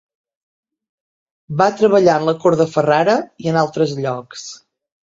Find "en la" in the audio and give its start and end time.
2.23-2.35